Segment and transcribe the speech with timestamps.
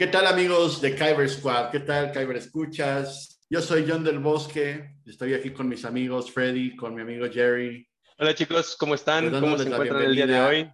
[0.00, 1.70] ¿Qué tal amigos de Kyber Squad?
[1.70, 3.38] ¿Qué tal Kyber Escuchas?
[3.50, 7.86] Yo soy John del Bosque, estoy aquí con mis amigos Freddy, con mi amigo Jerry.
[8.18, 9.30] Hola chicos, ¿cómo están?
[9.30, 10.72] ¿Cómo se encuentran el día de hoy?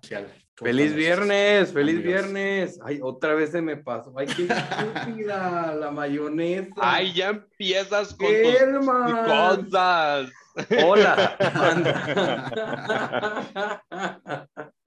[0.55, 2.79] Feliz viernes, feliz viernes.
[2.85, 4.15] Ay, otra vez se me pasó.
[4.17, 6.71] Ay, qué estúpida la mayonesa.
[6.77, 8.87] Ay, ya empiezas con tus
[9.67, 10.31] cosas.
[10.85, 11.37] Hola.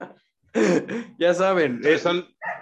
[1.18, 2.00] ya saben, eh,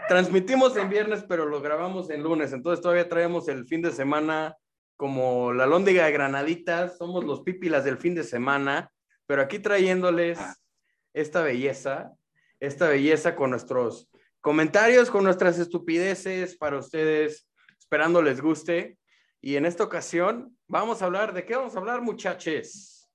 [0.08, 2.52] transmitimos en viernes, pero lo grabamos en lunes.
[2.52, 4.56] Entonces todavía traemos el fin de semana
[4.96, 6.98] como la lóndiga de granaditas.
[6.98, 8.90] Somos los pípilas del fin de semana,
[9.26, 10.38] pero aquí trayéndoles
[11.14, 12.12] esta belleza
[12.60, 14.08] esta belleza con nuestros
[14.40, 17.46] comentarios, con nuestras estupideces para ustedes,
[17.78, 18.98] esperando les guste.
[19.40, 23.08] Y en esta ocasión vamos a hablar, ¿de qué vamos a hablar, muchachos?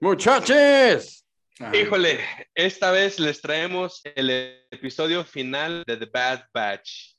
[0.00, 1.29] Muchachos.
[1.74, 2.18] Híjole,
[2.54, 4.30] esta vez les traemos el
[4.70, 7.14] episodio final de The Bad Batch.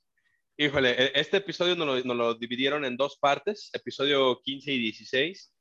[0.58, 5.54] Híjole, e-, este episodio nos lo, lo dividieron en dos partes, episodio 15 y 16.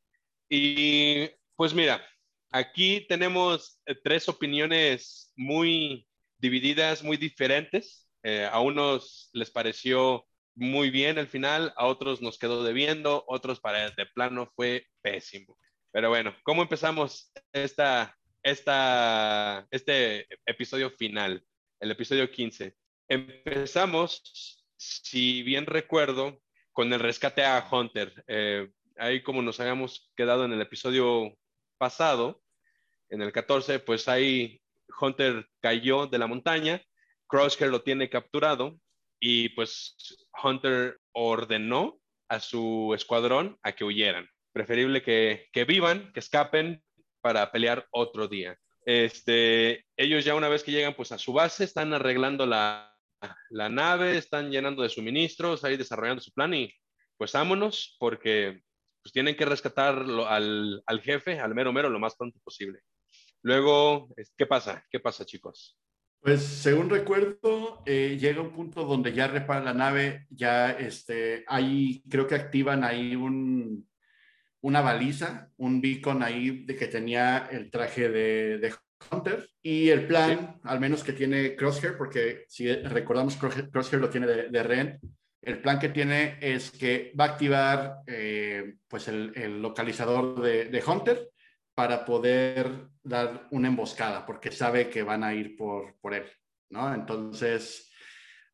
[0.48, 2.03] Y pues mira,
[2.50, 6.06] aquí tenemos eh, tres opiniones muy
[6.39, 8.09] divididas muy diferentes.
[8.22, 13.61] Eh, a unos les pareció muy bien el final, a otros nos quedó debiendo, otros
[13.61, 15.59] para de plano fue pésimo.
[15.92, 21.44] Pero bueno, ¿cómo empezamos esta, esta, este episodio final,
[21.80, 22.74] el episodio 15?
[23.08, 26.41] Empezamos, si bien recuerdo,
[26.72, 28.24] con el rescate a Hunter.
[28.27, 31.36] Eh, ahí como nos habíamos quedado en el episodio
[31.78, 32.42] pasado,
[33.08, 34.60] en el 14, pues ahí
[35.00, 36.82] Hunter cayó de la montaña,
[37.27, 38.78] Crosshair lo tiene capturado
[39.20, 39.97] y pues
[40.42, 44.28] Hunter ordenó a su escuadrón a que huyeran.
[44.52, 46.82] Preferible que, que vivan, que escapen
[47.20, 48.58] para pelear otro día.
[48.84, 52.96] Este, ellos ya una vez que llegan pues a su base, están arreglando la,
[53.50, 56.72] la nave, están llenando de suministros, ahí desarrollando su plan y
[57.16, 58.62] pues vámonos porque
[59.02, 59.94] pues tienen que rescatar
[60.28, 62.80] al, al, jefe, al mero mero, lo más pronto posible.
[63.42, 64.84] Luego, ¿qué pasa?
[64.91, 65.78] ¿Qué pasa, chicos?
[66.20, 72.03] Pues según recuerdo, eh, llega un punto donde ya repara la nave, ya este, ahí
[72.10, 73.88] creo que activan ahí un,
[74.62, 78.75] una baliza, un beacon ahí de que tenía el traje de, de
[79.10, 84.26] Hunter y el plan, al menos que tiene Crosshair, porque si recordamos Crosshair, lo tiene
[84.26, 85.00] de, Ren,
[85.43, 90.66] el plan que tiene es que va a activar eh, pues el, el localizador de,
[90.66, 91.31] de Hunter
[91.75, 96.25] para poder dar una emboscada, porque sabe que van a ir por, por él,
[96.69, 96.92] ¿no?
[96.92, 97.91] Entonces,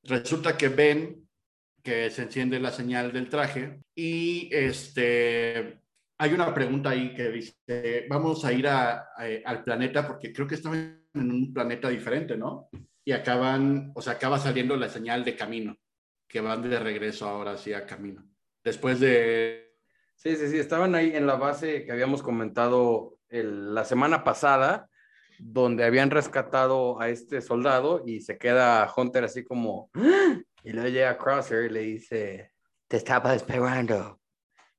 [0.05, 1.27] resulta que ven
[1.83, 5.81] que se enciende la señal del traje y este,
[6.19, 9.11] hay una pregunta ahí que dice, vamos a ir a,
[9.45, 12.69] al planeta porque creo que estaban en un planeta diferente, ¿no?
[13.05, 15.77] Y acaban, o sea, acaba saliendo la señal de camino,
[16.27, 18.25] que van de regreso ahora sí a camino.
[18.65, 19.75] Después de...
[20.15, 24.89] Sí, sí, sí, estaban ahí en la base que habíamos comentado la semana pasada,
[25.39, 30.89] donde habían rescatado a este soldado y se queda Hunter así como, ¡Ah!", y luego
[30.89, 32.53] llega Crosser y le dice,
[32.89, 34.21] te estaba esperando.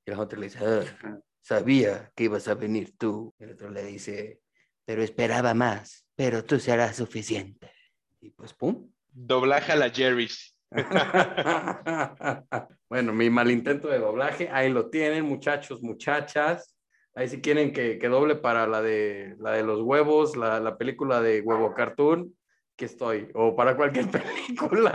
[0.04, 3.34] Y el Hunter le dice, ah, sabía que ibas a venir tú.
[3.38, 4.42] El otro le dice,
[4.84, 7.72] pero esperaba más, pero tú serás suficiente.
[8.20, 8.90] Y pues, ¡pum!
[9.10, 10.54] Doblaje a la Jerry's.
[12.90, 16.76] bueno, mi mal intento de doblaje, ahí lo tienen, muchachos, muchachas.
[17.14, 20.76] Ahí si quieren que, que, doble para la de, la de los huevos, la, la
[20.76, 22.36] película de Huevo Cartoon,
[22.76, 23.30] que estoy.
[23.32, 24.92] O para cualquier película.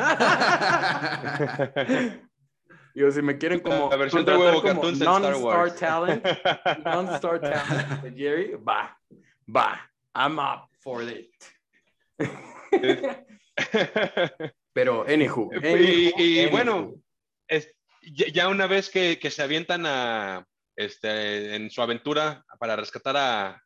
[2.95, 3.89] Yo, si me quieren como.
[3.89, 6.23] La versión de Huevo non-star talent.
[6.85, 8.97] Non-star talent de Jerry, va,
[9.53, 9.89] va.
[10.15, 11.33] I'm up for it.
[14.73, 15.49] Pero, anywho.
[15.61, 16.93] y, y bueno,
[17.47, 23.15] es, ya una vez que, que se avientan a este, en su aventura para rescatar
[23.17, 23.59] a,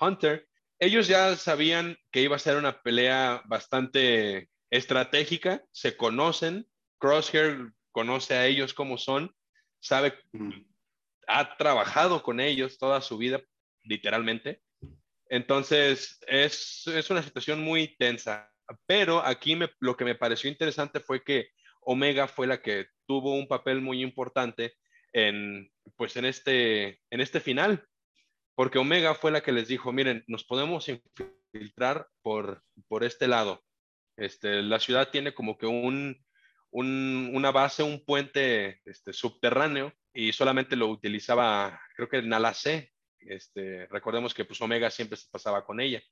[0.00, 0.46] Hunter,
[0.78, 6.68] ellos ya sabían que iba a ser una pelea bastante estratégica, se conocen,
[6.98, 9.34] Crosshair conoce a ellos como son,
[9.80, 10.14] sabe,
[11.26, 13.42] ha trabajado con ellos toda su vida,
[13.82, 14.62] literalmente.
[15.28, 18.52] Entonces, es, una situación muy tensa.
[18.86, 21.48] Pero aquí lo que me pareció interesante fue que
[21.80, 24.74] Omega fue la que tuvo un papel muy importante
[25.12, 27.84] en, pues en este, en este final,
[28.54, 33.64] porque Omega fue la que les dijo, miren, nos podemos infiltrar por, por este lado.
[34.16, 36.24] Este, la ciudad tiene como que un,
[36.70, 42.92] un, una base, un puente este, subterráneo y solamente lo utilizaba, creo que Nalacé.
[43.20, 46.02] Este, recordemos que pues Omega siempre se pasaba con ella.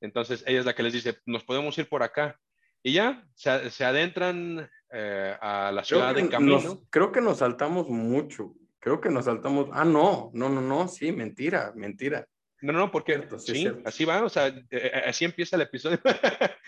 [0.00, 2.38] Entonces ella es la que les dice, nos podemos ir por acá.
[2.82, 6.82] Y ya se, se adentran eh, a la ciudad de camino.
[6.90, 8.54] creo que nos saltamos mucho.
[8.78, 9.68] Creo que nos saltamos.
[9.72, 12.26] Ah, no, no, no, no, sí, mentira, mentira.
[12.62, 16.00] No, no, porque sí, así va, o sea, eh, eh, así empieza el episodio.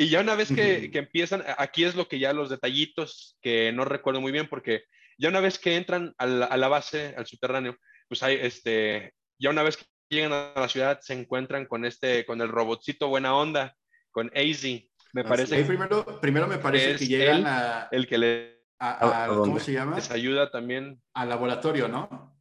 [0.00, 3.70] y ya una vez que, que, empiezan, aquí es lo que ya los detallitos que
[3.70, 4.84] no recuerdo muy bien, porque
[5.18, 7.76] ya una vez que entran a la, a la base, al subterráneo,
[8.08, 12.24] pues hay este, ya una vez que llegan a la ciudad se encuentran con este,
[12.24, 13.76] con el robotcito buena onda,
[14.10, 14.64] con AZ.
[15.12, 15.62] Me parece.
[15.64, 17.88] primero, primero me parece que llegan a.
[17.90, 18.60] El que le.
[18.78, 19.96] A, ¿Cómo se llama?
[19.96, 20.98] Les ayuda también.
[21.12, 22.40] Al laboratorio, ¿no?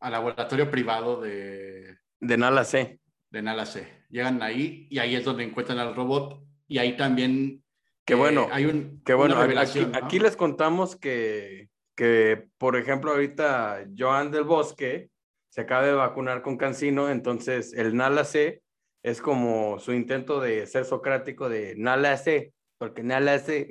[0.00, 1.96] Al laboratorio privado de.
[2.20, 3.00] De Nala C.
[3.30, 4.04] De Nala C.
[4.10, 7.64] Llegan ahí y ahí es donde encuentran al robot y ahí también.
[8.04, 8.44] Que bueno.
[8.44, 9.02] Eh, hay un.
[9.04, 15.10] Que bueno, aquí, aquí, les contamos que, que, por ejemplo, ahorita Joan del Bosque
[15.48, 18.62] se acaba de vacunar con Cancino, entonces el Nala C
[19.02, 23.68] es como su intento de ser socrático de Nala C, porque Nala C.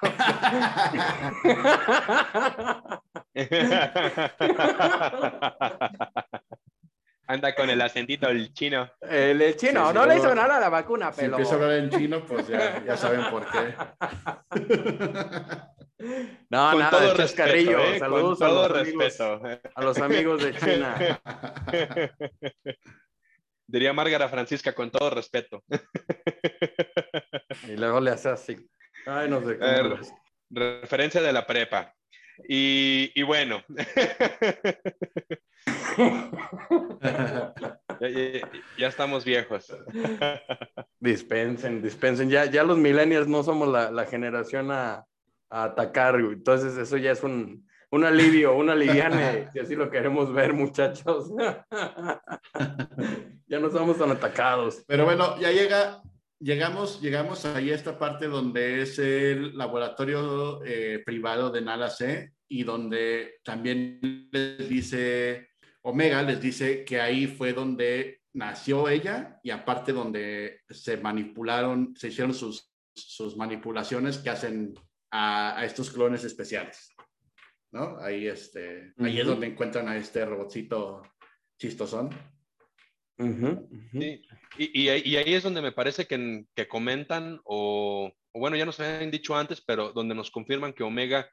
[7.30, 8.90] Anda con el acentito el chino.
[9.02, 11.36] El, chino, no le hizo nada a la vacuna, pero.
[11.36, 13.74] Si empieza a hablar en chino, pues ya, ya saben por qué.
[16.48, 17.98] No, con nada, todo respeto, ¿eh?
[17.98, 21.20] Saludos a, los amigos, a los amigos de China.
[23.66, 25.64] Diría Márgara Francisca con todo respeto.
[27.66, 28.56] Y luego le hace así.
[29.06, 29.58] Ay, no sé.
[30.50, 31.92] referencia de la prepa.
[32.48, 33.64] Y, y bueno.
[38.76, 39.72] ya, estamos viejos.
[41.00, 42.28] Dispensen, dispensen.
[42.28, 45.06] Ya, ya los millennials no somos la, la generación a,
[45.50, 46.16] a atacar.
[46.16, 51.30] Entonces eso ya es un, un alivio, un aliviane, si así lo queremos ver, muchachos.
[53.46, 54.84] ya no somos tan atacados.
[54.86, 56.02] Pero bueno, ya llega,
[56.38, 62.32] llegamos, llegamos ahí a esta parte donde es el laboratorio eh, privado de Nala C
[62.48, 65.50] y donde también les dice,
[65.88, 72.08] Omega les dice que ahí fue donde nació ella y aparte donde se manipularon, se
[72.08, 74.74] hicieron sus, sus manipulaciones que hacen
[75.10, 76.94] a, estos clones especiales.
[77.72, 77.98] ¿no?
[78.00, 81.02] Ahí, este, ahí es donde encuentran a este robotcito
[81.58, 82.10] chistosón.
[83.18, 84.22] y,
[84.58, 89.34] y, ahí es donde me parece que, que comentan, o, bueno, ya nos habían dicho
[89.34, 91.30] antes, pero donde nos confirman que Omega,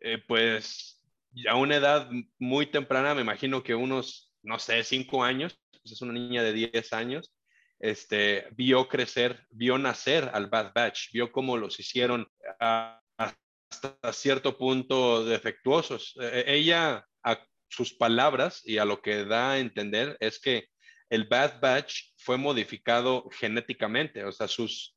[0.00, 0.95] eh, pues
[1.44, 6.00] a una edad muy temprana, me imagino que unos, no sé, cinco años, pues es
[6.00, 7.32] una niña de 10 años,
[7.78, 12.26] este, vio crecer, vio nacer al Bad Batch, vio cómo los hicieron
[12.58, 16.14] a, hasta cierto punto defectuosos.
[16.20, 20.68] E, e, ella, a sus palabras y a lo que da a entender es que
[21.10, 24.96] el Bad Batch fue modificado genéticamente, o sea, sus,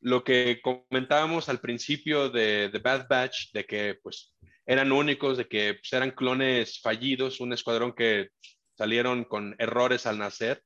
[0.00, 4.34] lo que comentábamos al principio de The Bad Batch, de que pues
[4.68, 8.28] eran únicos, de que pues, eran clones fallidos, un escuadrón que
[8.76, 10.62] salieron con errores al nacer,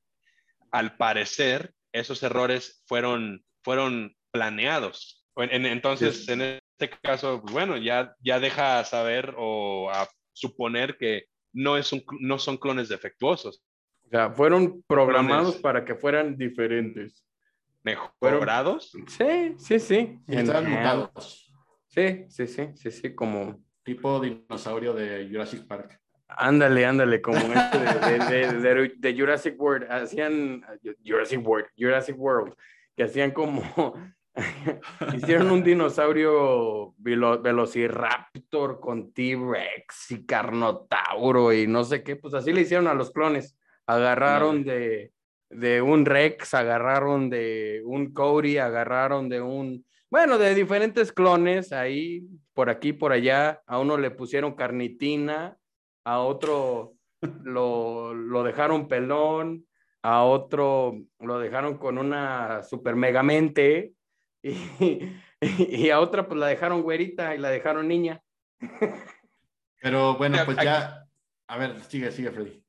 [0.71, 5.25] al parecer esos errores fueron, fueron planeados.
[5.37, 11.77] entonces, en este caso, pues, bueno, ya, ya deja saber o a suponer que no,
[11.77, 13.63] es un, no son clones defectuosos.
[14.05, 17.25] O sea, fueron programados para que fueran diferentes.
[17.83, 18.91] ¿Mejorados?
[19.07, 20.19] Sí, sí, sí.
[20.27, 21.53] Estaban mutados.
[21.87, 23.63] Sí, sí, sí, sí, sí, como...
[23.83, 25.99] Tipo dinosaurio de Jurassic Park.
[26.27, 30.65] Ándale, ándale, como este de, de, de, Jurassic World, hacían
[31.05, 32.55] Jurassic World, Jurassic World,
[32.95, 33.61] que hacían como
[35.15, 42.61] Hicieron un dinosaurio velociraptor con T-Rex y Carnotauro y no sé qué, pues así le
[42.61, 43.55] hicieron a los clones.
[43.85, 45.11] Agarraron de,
[45.49, 52.25] de un Rex, agarraron de un Cody, agarraron de un, bueno, de diferentes clones ahí,
[52.53, 53.61] por aquí, por allá.
[53.65, 55.57] A uno le pusieron carnitina,
[56.03, 56.93] a otro
[57.43, 59.65] lo, lo dejaron pelón,
[60.01, 63.93] a otro lo dejaron con una super megamente
[64.43, 68.21] y, a otra pues la dejaron güerita y la dejaron niña.
[69.81, 71.05] Pero bueno, pues ya,
[71.47, 72.63] a ver, sigue, sigue, Freddy.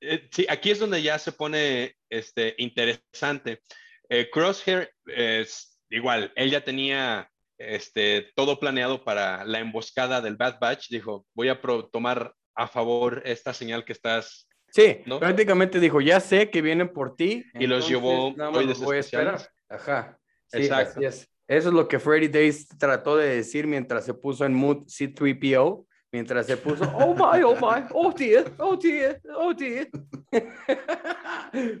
[0.00, 3.60] Eh, sí, aquí es donde ya se pone este, interesante.
[4.08, 7.30] Eh, Crosshair es igual, él ya tenía
[7.68, 10.88] este, todo planeado para la emboscada del Bad Batch.
[10.88, 11.60] Dijo, voy a
[11.92, 14.48] tomar a favor esta señal que estás.
[14.70, 17.44] Sí, prácticamente dijo, ya sé que vienen por ti.
[17.54, 19.48] Y los llevó hoy voy a esperar.
[19.68, 20.18] Ajá.
[20.52, 21.00] Exacto.
[21.46, 25.86] Eso es lo que Freddy Days trató de decir mientras se puso en mood C3PO,
[26.14, 29.88] mientras se puso, oh my, oh my, oh dear, oh dear, oh dear.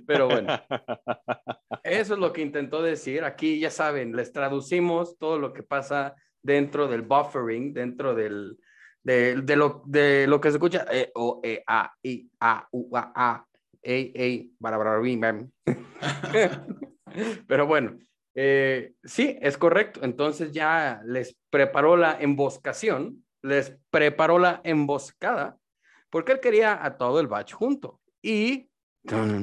[0.08, 0.60] Pero bueno,
[1.84, 3.22] eso es lo que intentó decir.
[3.22, 8.58] Aquí ya saben, les traducimos todo lo que pasa dentro del buffering, dentro del,
[9.04, 12.96] de, de, lo, de lo que se escucha, e, o, e, a, i, a, u,
[12.96, 13.46] a, a,
[13.84, 14.78] e, e, para,
[17.46, 17.98] Pero bueno,
[18.34, 20.00] eh, sí, es correcto.
[20.02, 25.58] Entonces ya les preparó la emboscación, les preparó la emboscada,
[26.08, 28.00] porque él quería a todo el batch junto.
[28.22, 28.70] Y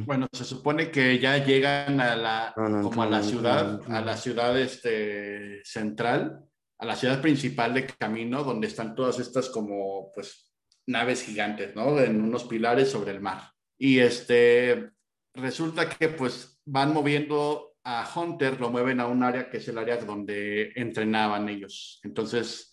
[0.08, 4.60] bueno, se supone que ya llegan a la, como a la ciudad, a la ciudad
[4.60, 6.44] este, central,
[6.80, 10.52] a la ciudad principal de Camino, donde están todas estas como, pues,
[10.88, 12.00] naves gigantes, ¿no?
[12.00, 13.52] En unos pilares sobre el mar.
[13.78, 14.90] Y este,
[15.36, 19.78] resulta que, pues, van moviendo a Hunter, lo mueven a un área que es el
[19.78, 22.00] área donde entrenaban ellos.
[22.04, 22.71] Entonces,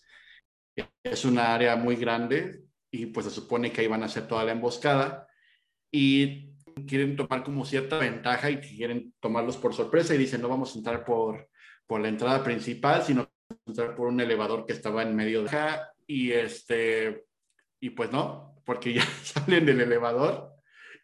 [1.03, 4.43] es una área muy grande y pues se supone que ahí van a hacer toda
[4.43, 5.27] la emboscada.
[5.91, 6.49] Y
[6.87, 10.77] quieren tomar como cierta ventaja y quieren tomarlos por sorpresa y dicen, no vamos a
[10.77, 11.49] entrar por,
[11.87, 15.43] por la entrada principal, sino vamos a entrar por un elevador que estaba en medio
[15.43, 17.25] de acá y este,
[17.79, 20.53] y pues no, porque ya salen del elevador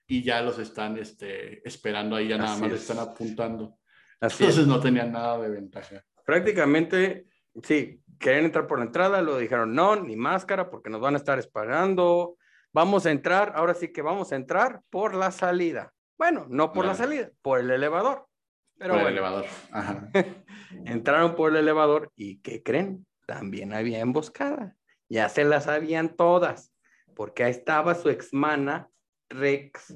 [0.07, 3.79] y ya los están este, esperando ahí, ya nada más están apuntando.
[4.19, 6.03] Así Entonces no tenían nada de ventaja.
[6.25, 7.27] Prácticamente,
[7.63, 11.17] sí, querían entrar por la entrada, lo dijeron no, ni máscara porque nos van a
[11.17, 12.37] estar esperando
[12.75, 15.93] Vamos a entrar, ahora sí que vamos a entrar por la salida.
[16.17, 18.27] Bueno, no por la salida, por el elevador.
[18.77, 19.45] Pero por el elevador.
[20.85, 23.07] Entraron por el elevador y ¿qué creen?
[23.25, 24.75] También había emboscada.
[25.07, 26.73] Ya se las sabían todas,
[27.15, 28.89] porque ahí estaba su exmana
[29.29, 29.95] Rex,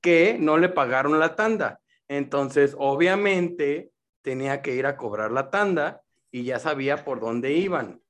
[0.00, 1.78] que no le pagaron la tanda.
[2.08, 3.92] Entonces, obviamente,
[4.22, 6.02] tenía que ir a cobrar la tanda
[6.36, 8.02] y ya sabía por dónde iban.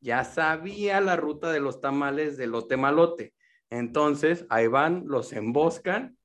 [0.00, 3.34] Ya sabía la ruta de los tamales de lote malote.
[3.68, 6.16] Entonces, ahí van, los emboscan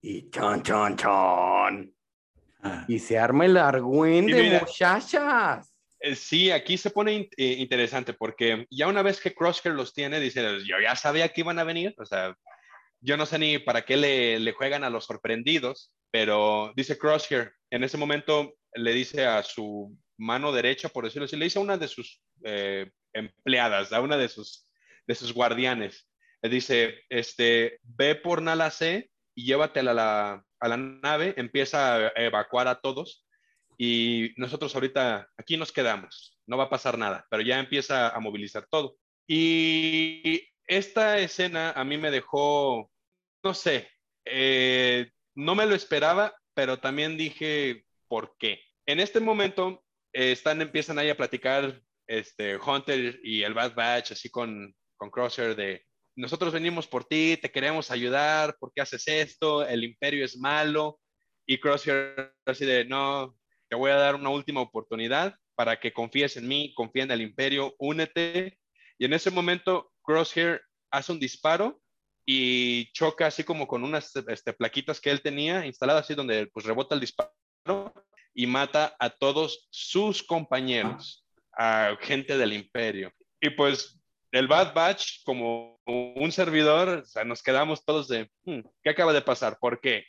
[0.00, 1.94] y chon, chon, chon.
[2.62, 2.86] Ah.
[2.88, 5.70] Y se arma el argüen de muchachas.
[6.00, 10.18] Eh, sí, aquí se pone eh, interesante porque ya una vez que Crosshair los tiene,
[10.18, 12.34] dice, yo ya sabía que iban a venir, o sea,
[13.00, 17.52] yo no sé ni para qué le, le juegan a los sorprendidos, pero dice Crosshair,
[17.68, 21.62] en ese momento le dice a su mano derecha, por decirlo así, le dice a
[21.62, 24.68] una de sus eh, empleadas, a una de sus,
[25.06, 26.08] de sus guardianes,
[26.42, 32.12] dice, este, ve por Nala C y llévatela a la, a la nave, empieza a
[32.16, 33.26] evacuar a todos
[33.78, 38.20] y nosotros ahorita aquí nos quedamos, no va a pasar nada, pero ya empieza a
[38.20, 38.96] movilizar todo.
[39.26, 42.90] Y esta escena a mí me dejó,
[43.42, 43.90] no sé,
[44.24, 48.60] eh, no me lo esperaba, pero también dije, ¿por qué?
[48.86, 49.84] En este momento
[50.16, 55.54] están, empiezan ahí a platicar este, Hunter y el Bad Batch, así con, con Crosshair
[55.54, 55.84] de,
[56.16, 59.66] nosotros venimos por ti, te queremos ayudar, ¿por qué haces esto?
[59.66, 60.98] El imperio es malo.
[61.46, 63.36] Y Crosshair así de, no,
[63.68, 67.20] te voy a dar una última oportunidad para que confíes en mí, confía en el
[67.20, 68.58] imperio, únete.
[68.98, 71.80] Y en ese momento Crosshair hace un disparo
[72.24, 76.64] y choca así como con unas este, plaquitas que él tenía instaladas así donde pues
[76.64, 77.30] rebota el disparo
[78.38, 81.26] y mata a todos sus compañeros,
[81.56, 83.10] a gente del imperio.
[83.40, 83.98] Y pues
[84.30, 89.14] el Bad Batch, como un servidor, o sea, nos quedamos todos de, hmm, ¿qué acaba
[89.14, 89.56] de pasar?
[89.58, 90.04] ¿Por qué?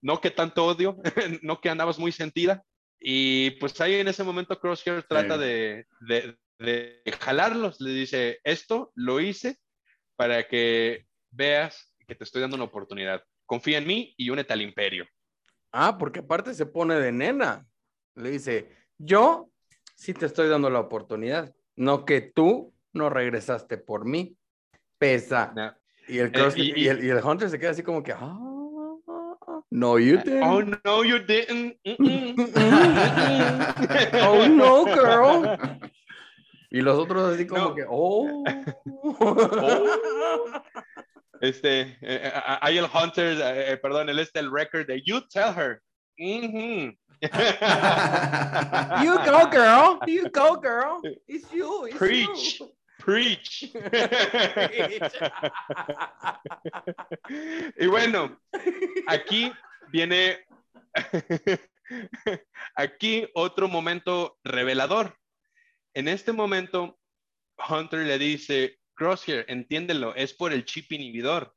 [0.00, 0.96] No que tanto odio,
[1.42, 2.62] no que andabas muy sentida.
[3.00, 8.92] Y pues ahí en ese momento Crosshair trata de, de, de, jalarlos, le dice, esto
[8.94, 9.58] lo hice
[10.14, 13.24] para que veas que te estoy dando una oportunidad.
[13.44, 15.04] Confía en mí y únete al imperio.
[15.72, 17.66] Ah, porque aparte se pone de nena.
[18.14, 19.50] Le dice, yo
[19.94, 24.36] sí te estoy dando la oportunidad, no que tú no regresaste por mí.
[24.98, 25.78] Pesa.
[26.06, 28.38] Y, el eh, y, el, y, el, Hunter se queda así como que, ah,
[29.70, 30.44] no, you eh, didn't.
[30.44, 31.78] Oh, no, you didn't.
[34.22, 35.58] oh, no, girl.
[36.70, 38.44] Y los otros así como que, oh.
[39.20, 40.62] oh.
[41.40, 45.82] Este, eh, hay el Hunter, eh, perdón, el este, el record de You Tell Her.
[46.16, 46.96] Mm -hmm.
[47.22, 50.00] You go, girl.
[50.06, 51.00] You go, girl.
[51.28, 51.86] It's you.
[51.86, 52.58] It's Preach.
[52.60, 52.68] You.
[52.98, 53.70] Preach.
[57.78, 58.40] y bueno,
[59.06, 59.52] aquí
[59.92, 60.38] viene,
[62.76, 65.16] aquí otro momento revelador.
[65.94, 66.98] En este momento,
[67.68, 71.54] Hunter le dice, Crosshair, entiéndelo, es por el chip inhibidor.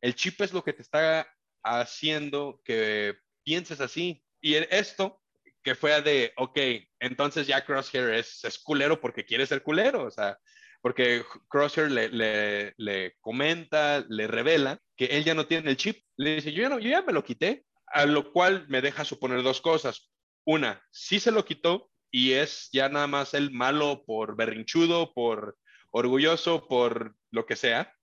[0.00, 1.26] El chip es lo que te está
[1.62, 4.24] haciendo que pienses así.
[4.40, 5.20] Y esto
[5.62, 6.58] que fue de, ok,
[7.00, 10.04] entonces ya Crosshair es, es culero porque quiere ser culero.
[10.04, 10.38] O sea,
[10.80, 16.02] porque Crosshair le, le, comenta, le revela que él ya no tiene el chip.
[16.16, 19.04] Le dice, yo ya, no, yo ya me lo quité, a lo cual me deja
[19.04, 20.10] suponer dos cosas.
[20.44, 25.56] Una, sí se lo quitó, y es ya nada más el malo por berrinchudo, por
[25.90, 27.94] orgulloso, por lo que sea,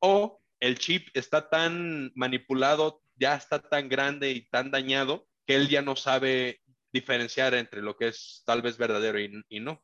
[0.00, 5.68] o el chip está tan manipulado, ya está tan grande y tan dañado que él
[5.68, 6.60] ya no sabe
[6.92, 9.82] diferenciar entre lo que es tal vez verdadero y, no.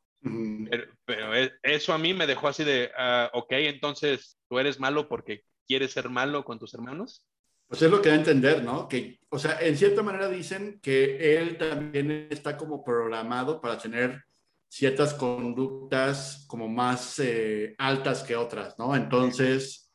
[1.04, 5.08] pero, e, eso a mí me dejó así de, uh, ok, entonces tú eres malo
[5.08, 7.24] porque quieres ser malo con tus hermanos.
[7.66, 8.88] Pues es lo que da a entender, ¿no?
[8.88, 14.24] Que, o sea, en cierta manera dicen que él también está como programado para tener
[14.68, 18.94] ciertas conductas como más eh, altas que otras, ¿no?
[18.96, 19.92] Entonces,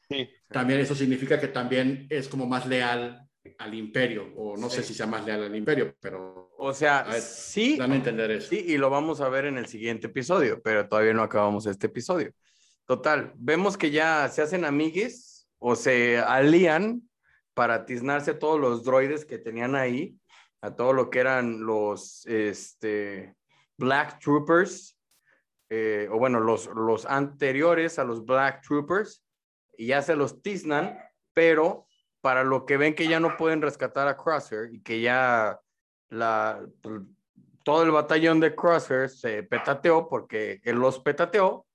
[0.49, 3.27] también eso significa que también es como más leal
[3.57, 6.53] al imperio, o no sé si sea más leal al imperio, pero...
[6.57, 7.77] O sea, sí.
[7.77, 8.49] Dan a entender eso.
[8.49, 11.87] Sí, y lo vamos a ver en el siguiente episodio, pero todavía no acabamos este
[11.87, 12.31] episodio.
[12.85, 17.01] Total, vemos que ya se hacen amigues o se alían
[17.53, 20.17] para tiznarse todos los droides que tenían ahí,
[20.61, 23.35] a todo lo que eran los este,
[23.77, 24.97] Black Troopers,
[25.69, 29.23] eh, o bueno, los, los anteriores a los Black Troopers,
[29.77, 30.97] y ya se los tiznan,
[31.33, 31.87] pero
[32.23, 35.59] para lo que ven que ya no pueden rescatar a Crosshair y que ya
[36.07, 36.65] la,
[37.65, 41.67] todo el batallón de Crosshair se petateó porque él los petateó,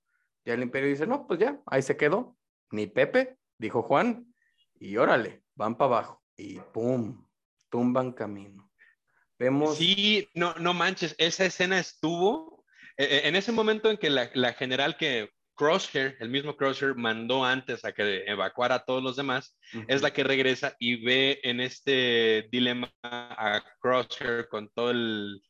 [0.43, 2.35] ya el imperio dice, no, pues ya, ahí se quedó,
[2.71, 4.33] ni Pepe, dijo Juan,
[4.79, 7.27] y órale, van para abajo y ¡pum!
[7.69, 8.71] Tumban camino.
[9.37, 9.77] Vemos.
[9.77, 12.65] Sí, no, no manches, esa escena estuvo
[12.97, 15.29] eh, eh, en ese momento en que la, la, general que
[15.59, 20.13] Crosshair, el mismo Crosshair, mandó antes a que evacuara a todos los demás, es la
[20.13, 25.41] que regresa y ve en este dilema a Crosshair con todo el,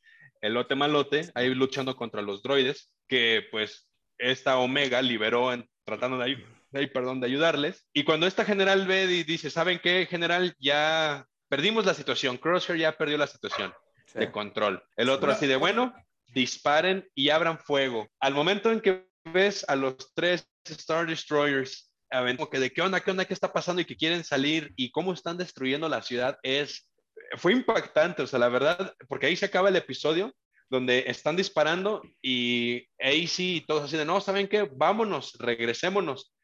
[0.42, 3.88] el lote malote, ahí luchando contra los droides, que pues
[4.18, 7.88] esta Omega liberó en, tratando de perdón, de ayudarles.
[7.94, 10.56] Y cuando esta general ve y dice, ¿saben qué, general?
[10.58, 12.38] Ya perdimos la situación.
[12.38, 13.76] Crosshair ya perdió la situación
[14.16, 14.84] de control.
[14.98, 15.94] El otro así de, bueno,
[16.34, 18.08] disparen y abran fuego.
[18.20, 23.02] Al momento en que ves a los tres Star Destroyers, como que de qué onda,
[23.02, 26.38] qué onda, qué está pasando y que quieren salir y cómo están destruyendo la ciudad,
[26.44, 26.90] es,
[27.38, 30.34] fue impactante, o sea, la verdad, porque ahí se acaba el episodio
[30.70, 34.70] donde están disparando y AC y todos así de, no, ¿saben qué?
[34.72, 36.36] Vámonos, regresémonos.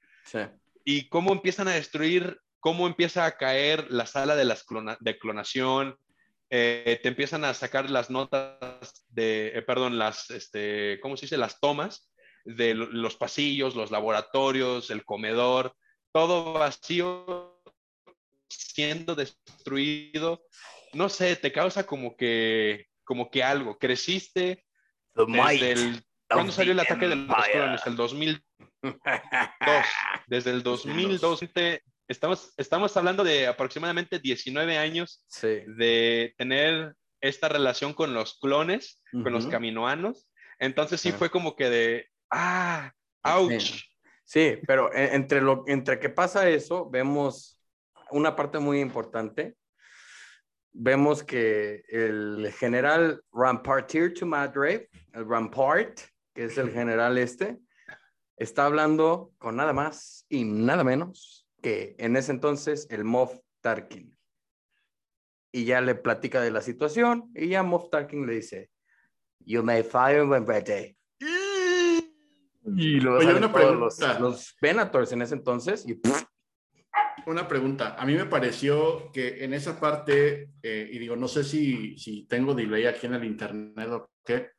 [0.83, 4.65] Y cómo empiezan a destruir, cómo empieza a caer la sala de, las
[4.99, 5.97] de clonación,
[6.49, 11.37] eh, te empiezan a sacar las notas de, eh, perdón, las, este, ¿cómo se dice?
[11.37, 12.09] Las tomas
[12.45, 15.75] de los pasillos, los laboratorios, el comedor,
[16.11, 17.61] todo vacío,
[18.47, 20.45] siendo destruido.
[20.93, 23.77] No sé, te causa como que, como que algo.
[23.77, 24.63] Creciste
[25.15, 27.81] desde el, ¿Cuándo salió el ataque de los clones?
[27.85, 28.43] El 2000,
[30.27, 31.39] Desde el 2002
[32.07, 39.33] estamos, estamos hablando de aproximadamente 19 años de tener esta relación con los clones, con
[39.33, 40.27] los caminoanos.
[40.59, 42.91] Entonces sí fue como que de, ah,
[43.23, 43.83] ouch.
[44.23, 47.61] Sí, pero e, entre, lo, entre que pasa eso, vemos
[48.11, 49.55] una parte muy importante.
[50.73, 54.81] Vemos que el general Rampartier to Madrid,
[55.13, 56.01] el Rampart,
[56.33, 57.57] que es el general este,
[58.35, 64.15] está hablando con nada más y nada menos que en ese entonces el Moff Tarkin.
[65.51, 68.69] Y ya le platica de la situación y ya Moff Tarkin le dice,
[69.39, 70.97] You may fire when ready.
[72.65, 75.99] Y lo los, los Venators en ese entonces y
[77.27, 77.95] una pregunta.
[77.97, 82.25] A mí me pareció que en esa parte, eh, y digo, no sé si, si
[82.27, 84.51] tengo delay aquí en el internet o qué,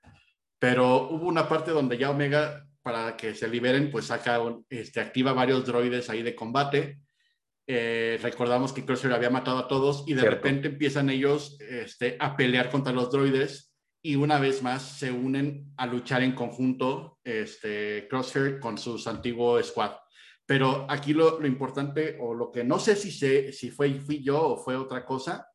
[0.58, 4.40] pero hubo una parte donde ya Omega para que se liberen, pues saca,
[4.70, 7.00] este, activa varios droides ahí de combate.
[7.66, 12.36] Eh, recordamos que Crosshair había matado a todos y de repente empiezan ellos este, a
[12.36, 18.06] pelear contra los droides y una vez más se unen a luchar en conjunto este,
[18.08, 19.92] Crosshair con sus antiguos squad.
[20.46, 24.22] Pero aquí lo, lo, importante, o lo que no sé si, sé, si fue, fui
[24.22, 25.48] yo o fue otra cosa,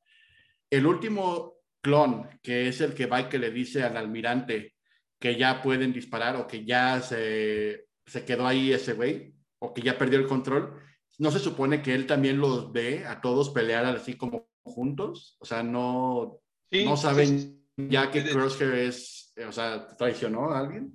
[0.69, 4.75] el último clon, que es el que va y que le dice al almirante,
[5.19, 9.81] que ya pueden disparar o que ya se, se quedó ahí ese güey o que
[9.81, 10.81] ya perdió el control,
[11.19, 15.37] ¿no se supone que él también los ve a todos pelear así como juntos?
[15.39, 20.91] O sea, no, no saben ya que Crosshair es, o sea, traicionó a alguien.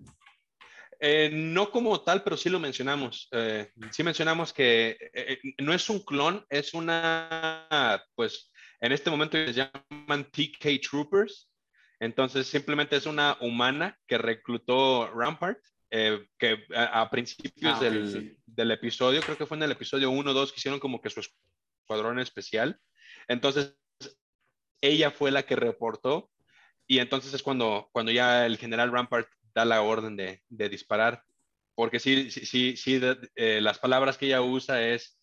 [0.99, 3.29] Eh, no como tal, pero sí lo mencionamos.
[3.33, 9.37] Eh, sí mencionamos que eh, no es un clon, es una, pues, en este momento
[9.37, 11.51] se llaman TK Troopers,
[11.99, 15.59] entonces, simplemente es una humana que reclutó Rampart,
[15.91, 20.31] eh, que a, principios ah, del, del, episodio, creo que fue en el episodio 1
[20.31, 22.79] o 2, que hicieron como que su escuadrón especial.
[23.29, 23.77] Entonces,
[24.83, 26.31] ella fue la que reportó
[26.87, 31.23] y entonces es cuando, cuando ya el general Rampart da la orden de, de disparar,
[31.75, 33.01] porque sí, sí, sí, sí
[33.35, 35.21] eh, las palabras que ella usa es,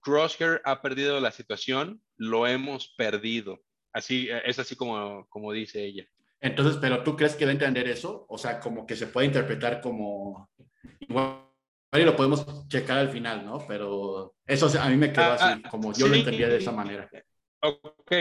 [0.00, 3.60] Crosshair ha perdido la situación, lo hemos perdido.
[3.92, 6.06] Así, es así como, como dice ella.
[6.40, 8.26] Entonces, pero tú crees que va a entender eso?
[8.28, 10.50] O sea, como que se puede interpretar como,
[11.00, 11.46] igual
[11.92, 13.64] y lo podemos checar al final, ¿no?
[13.66, 16.72] Pero eso a mí me quedó ah, así, ah, como yo lo entendía de esa
[16.72, 17.08] manera.
[17.62, 18.12] Ok,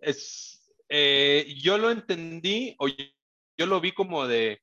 [0.00, 0.55] es,
[0.88, 4.60] eh, yo lo entendí, o yo lo vi como de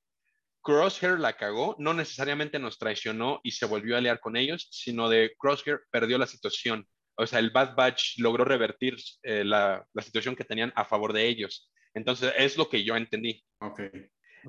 [0.62, 5.10] Crosshair la cagó, no necesariamente nos traicionó y se volvió a aliar con ellos, sino
[5.10, 6.88] de Crosshair perdió la situación.
[7.16, 11.14] O sea, el Bad Batch logró revertir eh, la, la, situación que tenían a favor
[11.14, 11.72] de ellos.
[11.94, 13.44] Entonces, es lo que yo entendí.
[13.60, 13.82] Ok.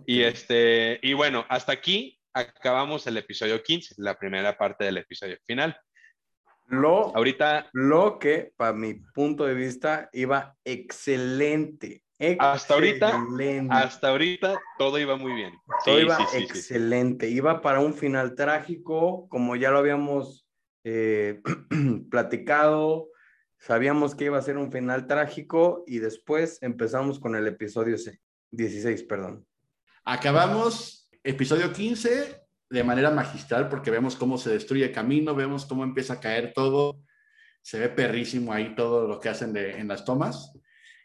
[0.07, 5.39] Y, este, y bueno, hasta aquí acabamos el episodio 15, la primera parte del episodio
[5.47, 5.79] final.
[6.67, 12.03] Lo, Ahorita, lo que, para mi punto de vista, iba excelente.
[12.39, 13.27] Hasta ahorita,
[13.71, 15.53] hasta ahorita todo iba muy bien.
[15.85, 17.29] Todo iba excelente.
[17.29, 20.47] Iba para un final trágico, como ya lo habíamos
[20.85, 21.43] eh,
[22.11, 23.09] platicado.
[23.59, 27.97] Sabíamos que iba a ser un final trágico y después empezamos con el episodio
[28.51, 29.47] 16, perdón.
[30.05, 32.44] Acabamos episodio 15
[32.75, 36.53] de manera magistral porque vemos cómo se destruye el camino, vemos cómo empieza a caer
[36.53, 37.01] todo,
[37.63, 40.53] se ve perrísimo ahí todo lo que hacen en las tomas.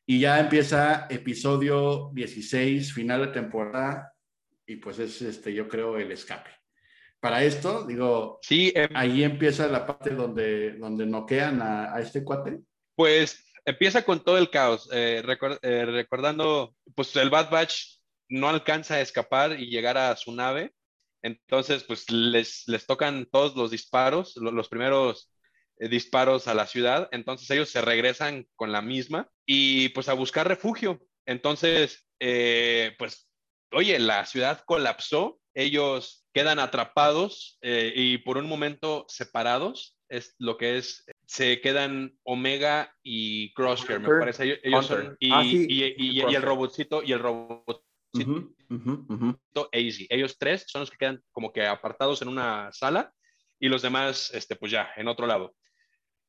[0.05, 4.11] Y ya empieza episodio 16, final de temporada,
[4.65, 6.49] y pues es, este, yo creo, el escape.
[7.19, 12.23] Para esto, digo, sí, em, ahí empieza la parte donde, donde noquean a, a este
[12.23, 12.61] cuate.
[12.95, 15.23] Pues empieza con todo el caos, eh,
[15.61, 20.73] eh, recordando, pues el Bad Batch no alcanza a escapar y llegar a su nave.
[21.21, 25.31] Entonces, pues les, les tocan todos los disparos, los, primeros
[25.77, 27.09] eh, disparos a la ciudad.
[27.11, 31.01] Entonces ellos se regresan con la misma y pues a buscar refugio.
[31.25, 33.29] Entonces, eh, pues,
[33.71, 39.97] oye, la ciudad colapsó, ellos quedan atrapados eh, y por un momento separados.
[40.07, 44.59] Es lo que es, se quedan Omega y Crosshair, me parece.
[44.63, 47.83] Ellos son, y, ah, y, y, el robotcito y el robot
[49.71, 53.13] ellos tres son los que quedan como que apartados en una sala
[53.59, 55.55] y los demás, este, pues ya, en otro lado.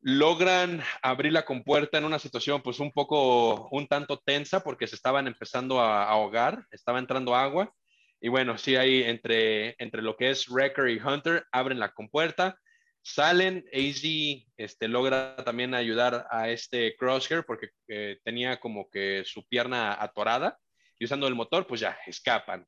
[0.03, 4.97] Logran abrir la compuerta en una situación pues un poco, un tanto tensa porque se
[4.97, 7.73] estaban empezando a, ahogar, estaba entrando agua.
[8.21, 12.59] Y bueno, sí, ahí entre, entre lo que es Wrecker y Hunter abren la compuerta,
[13.03, 14.03] salen, AZ
[14.57, 20.59] este, logra también ayudar a este Crosshair porque eh, tenía como que su pierna atorada
[21.01, 22.67] y usando el motor, pues ya, escapan.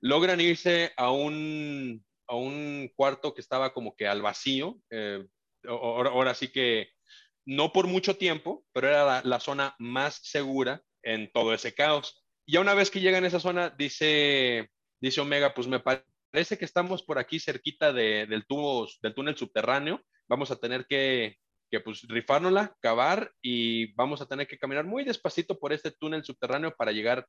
[0.00, 4.80] Logran irse a un, a un cuarto que estaba como que al vacío.
[4.90, 5.24] Eh,
[5.68, 6.88] ahora, sí que
[7.44, 12.24] no por mucho tiempo, pero era la, zona más segura en todo ese caos.
[12.46, 16.64] Y una vez que llegan a esa zona, dice, dice Omega, pues me parece que
[16.64, 20.02] estamos por aquí cerquita del, tubo, del túnel subterráneo.
[20.28, 21.36] Vamos a tener que,
[21.70, 26.24] que pues rifárnosla, cavar y vamos a tener que caminar muy despacito por este túnel
[26.24, 27.26] subterráneo para llegar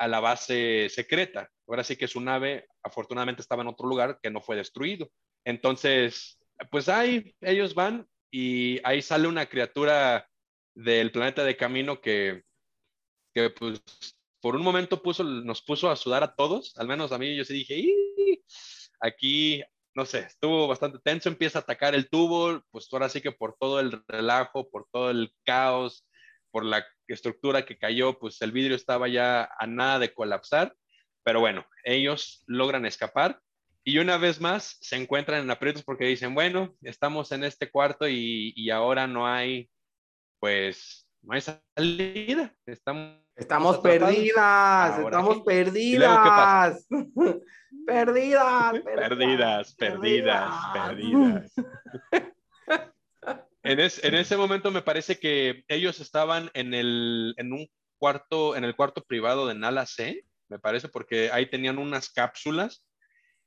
[0.00, 1.50] a la base secreta.
[1.68, 5.10] Ahora sí que su nave afortunadamente estaba en otro lugar que no fue destruido.
[5.44, 6.38] Entonces,
[6.70, 10.26] pues ahí ellos van y ahí sale una criatura
[10.74, 12.44] del planeta de camino que,
[13.34, 13.82] que pues
[14.40, 17.52] por un momento nos puso a sudar a todos, al menos a mí yo sí
[17.52, 18.42] dije,
[19.00, 19.62] aquí,
[19.94, 23.54] no sé, estuvo bastante tenso, empieza a atacar el tubo, pues ahora sí que por
[23.60, 26.06] todo el relajo, por todo el caos,
[26.50, 30.74] por la estructura que cayó, pues el vidrio estaba ya a nada de colapsar,
[31.24, 33.40] pero bueno, ellos logran escapar
[33.84, 38.06] y una vez más se encuentran en aprietos porque dicen, bueno, estamos en este cuarto
[38.08, 39.70] y, ahora no hay,
[40.38, 42.54] pues, no hay salida.
[42.66, 46.86] Estamos, estamos perdidas, estamos perdidas.
[47.86, 48.80] perdidas.
[48.80, 51.52] Perdidas, perdidas, perdidas.
[53.62, 57.68] En, ese momento me parece que ellos estaban en, el, en un
[57.98, 62.86] cuarto, en el cuarto privado de Nala C, me parece, porque ahí tenían unas cápsulas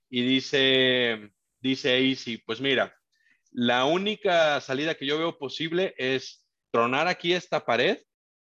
[0.09, 2.95] y dice, dice Easy, pues mira,
[3.51, 7.97] la única salida que yo veo posible es tronar aquí esta pared,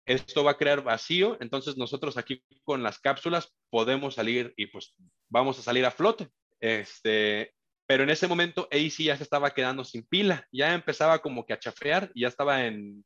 [0.05, 4.95] esto va a crear vacío, entonces nosotros aquí con las cápsulas podemos salir y pues
[5.29, 6.29] vamos a salir a flote.
[6.59, 7.53] Este,
[7.87, 11.53] pero en ese momento AC ya se estaba quedando sin pila, ya empezaba como que
[11.53, 13.05] a chafear, ya estaba en,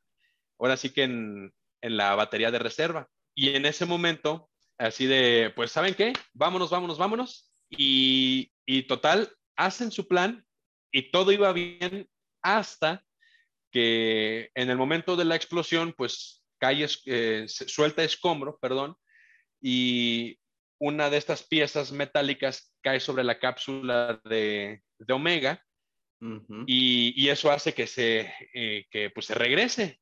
[0.58, 3.08] ahora sí que en, en la batería de reserva.
[3.36, 6.14] Y en ese momento, así de, pues, ¿saben qué?
[6.34, 7.52] Vámonos, vámonos, vámonos.
[7.70, 10.46] Y, y total, hacen su plan
[10.92, 12.10] y todo iba bien
[12.42, 13.04] hasta
[13.72, 18.96] que en el momento de la explosión, pues cae, eh, suelta escombro, perdón,
[19.62, 20.39] y
[20.80, 25.64] una de estas piezas metálicas cae sobre la cápsula de, Omega
[26.66, 30.00] y, eso hace que se, eh, que, pues, se regrese.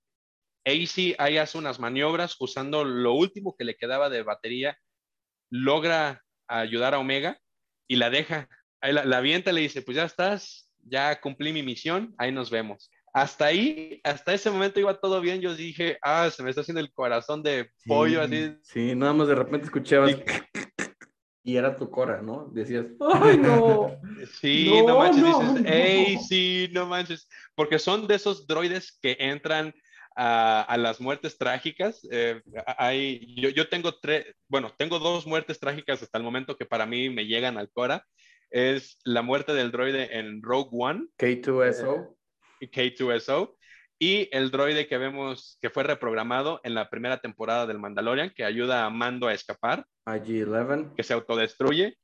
[0.66, 4.78] AC ahí hace unas maniobras usando lo último que le quedaba de batería,
[5.50, 7.40] logra ayudar a Omega
[7.88, 8.50] y la deja.
[8.82, 12.32] Ahí la, la avienta y le dice, pues ya estás, ya cumplí mi misión, ahí
[12.32, 15.42] nos vemos hasta ahí, hasta ese momento iba todo bien.
[15.42, 18.56] Yo dije, ah, se me está haciendo el corazón de pollo, así.
[18.62, 20.16] Sí, nada más de repente escuchabas.
[21.47, 22.49] Y, era tu cora, ¿no?
[22.51, 23.97] Decías, ¡ay, no!
[24.41, 27.29] Sí, no, manches, dices, ¡ey, sí, no manches!
[27.55, 29.73] Porque son de esos droides que entran
[30.17, 32.05] a, las muertes trágicas.
[32.12, 32.41] Eh,
[32.77, 36.86] hay, yo, yo tengo tres, bueno, tengo dos muertes trágicas hasta el momento que para
[36.86, 38.05] mí me llegan al Cora.
[38.49, 41.07] Es la muerte del droide en Rogue One.
[41.17, 42.15] K2SO.
[42.62, 43.55] K2SO,
[43.99, 48.43] y el droide que vemos que fue reprogramado en la primera temporada del Mandalorian, que
[48.43, 49.86] ayuda a Mando a escapar.
[50.05, 50.95] IG-11.
[50.95, 51.97] Que se autodestruye.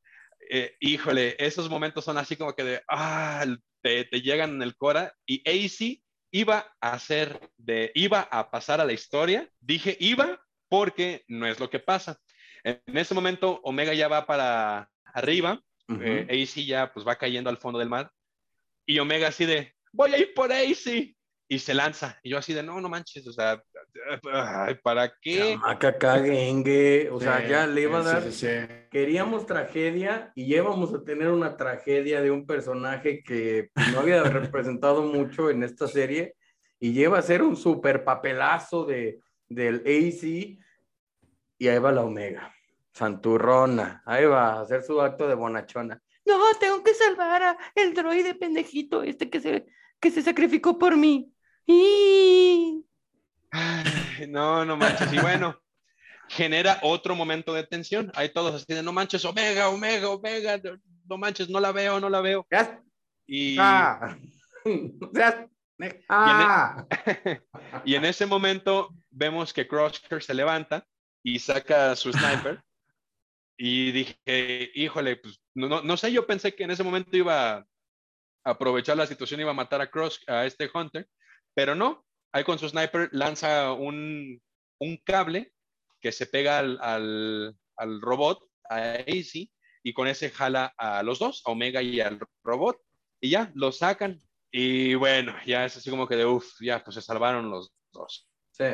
[0.49, 3.45] Eh, híjole, esos momentos son así como que de, ah,
[3.81, 6.01] te, llegan en el Cora, y AC
[6.31, 9.47] iba a hacer de, iba a pasar a la historia.
[9.59, 12.17] Dije iba porque no es lo que pasa.
[12.63, 15.61] En, ese momento, Omega ya va para arriba,
[16.01, 18.11] eh, AC ya pues va cayendo al fondo del mar,
[18.85, 21.15] y Omega así de, voy a ir por sí.
[21.53, 22.19] Y se lanza.
[22.23, 23.61] Y yo así de, no, no manches, o sea,
[24.81, 25.51] ¿para qué?
[25.53, 28.23] Chamaca caguengue, o sea, ya le iba a dar.
[28.89, 35.03] Queríamos tragedia y llevamos a tener una tragedia de un personaje que no había representado
[35.03, 36.33] mucho en esta serie
[36.79, 40.57] y lleva a ser un super papelazo de, del AC
[41.59, 42.51] y ahí va la Omega,
[42.93, 46.01] santurrona, ahí va a hacer su acto de bonachona.
[46.25, 49.67] No, tengo que salvar a el droide pendejito este que se
[50.03, 51.32] que se sacrificó por mí.
[51.65, 52.85] Y...
[54.29, 55.13] no, no manches.
[55.13, 55.59] Y bueno,
[56.29, 58.11] genera otro momento de tensión.
[58.15, 60.61] Hay todos así de no manches, Omega, Omega, Omega,
[61.07, 62.47] no, manches, no la veo, no la veo.
[63.27, 63.57] Y...
[63.59, 64.17] Ah.
[66.07, 66.85] Ah.
[67.83, 70.87] Y, en, ese momento vemos que Crosshair se levanta
[71.21, 72.63] y saca su sniper.
[73.57, 77.67] Y dije, híjole, pues no, no, sé, yo pensé que en ese momento iba
[78.43, 81.07] aprovechar la situación y iba a matar a Cross, a este Hunter,
[81.53, 84.41] pero no, ahí con su sniper lanza un,
[84.79, 85.53] un cable
[86.01, 86.77] que se pega al,
[87.77, 89.49] al, robot, a AC,
[89.83, 92.77] y con ese jala a los dos, a Omega y al robot,
[93.21, 94.19] y ya, lo sacan,
[94.51, 98.29] y bueno, ya es así como que de uff, ya, pues se salvaron los dos.
[98.51, 98.65] Sí,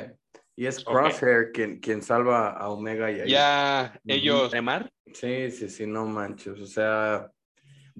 [0.56, 4.92] y es Crosshair quien, quien salva a Omega y a Ya, ellos, remar.
[5.14, 7.32] Sí, sí, sí, no manches, o sea,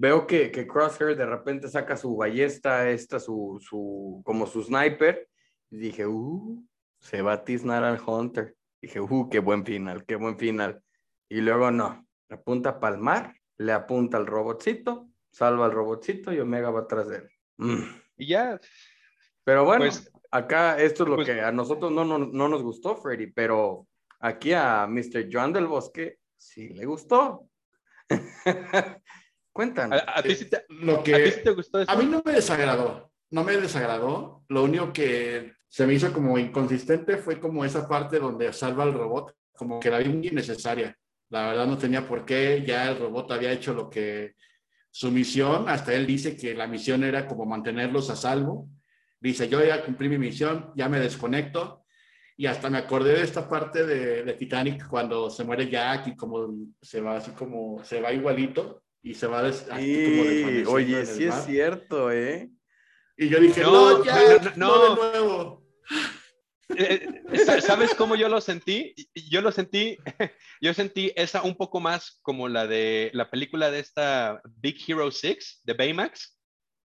[0.00, 5.28] veo que, que, Crosshair de repente saca su ballesta, esta, su, su, como su sniper,
[5.68, 6.66] y dije, uh,
[6.98, 8.56] se va a tiznar al Hunter.
[8.80, 10.82] dije, uh, qué buen final, qué buen final.
[11.28, 16.70] Y luego no, apunta a palmar, le apunta al robotcito, salva al robotcito y Omega
[16.70, 17.30] va atrás de él.
[17.58, 17.82] Mm.
[18.16, 18.58] Y ya.
[19.44, 22.62] Pero bueno, pues, acá esto es lo pues que a nosotros no, no, no, nos
[22.62, 23.86] gustó, Freddy, pero
[24.18, 25.28] aquí a Mr.
[25.30, 27.50] Joan del Bosque sí le gustó.
[29.52, 30.00] Cuéntanos.
[30.06, 33.44] ¿A, ti sí te, lo que, ¿a te gustó A mí no me desagradó, no
[33.44, 34.44] me desagradó.
[34.48, 38.94] Lo único que se me hizo como inconsistente fue como esa parte donde salva al
[38.94, 40.96] robot, como que la vi muy innecesaria.
[41.30, 44.34] La verdad no tenía por qué, ya el robot había hecho lo que
[44.90, 48.68] su misión, hasta él dice que la misión era como mantenerlos a salvo.
[49.20, 51.84] Dice, yo ya cumplí mi misión, ya me desconecto.
[52.36, 56.16] Y hasta me acordé de esta parte de, de Titanic cuando se muere Jack y
[56.16, 56.48] como
[56.80, 61.34] se va así como, se va igualito y se va des, sí, Oye, sí es
[61.46, 62.50] cierto, ¿eh?
[63.16, 65.66] Y yo dije, no, ya, no, de nuevo.
[66.76, 68.94] Eh, eh, ¿Sabes cómo yo lo sentí?
[69.28, 69.98] Yo lo sentí,
[70.60, 75.10] yo sentí esa un poco más como la de la película de esta Big Hero
[75.10, 76.38] 6 de Baymax.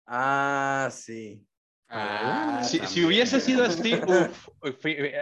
[0.07, 1.45] Ah, sí.
[1.89, 4.01] Ah, si, si, hubiese sido así,